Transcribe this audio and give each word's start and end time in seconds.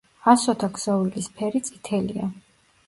ასოთა 0.31 0.69
ქსოვილის 0.77 1.31
ფერი 1.37 1.65
წითელია. 1.69 2.33